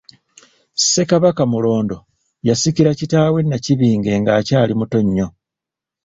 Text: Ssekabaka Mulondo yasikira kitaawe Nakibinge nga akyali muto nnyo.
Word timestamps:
Ssekabaka 0.77 1.43
Mulondo 1.51 1.97
yasikira 2.47 2.91
kitaawe 2.99 3.39
Nakibinge 3.43 4.11
nga 4.21 4.31
akyali 4.39 4.73
muto 4.79 4.99
nnyo. 5.05 5.27